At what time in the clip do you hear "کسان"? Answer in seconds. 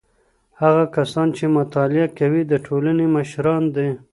0.95-1.27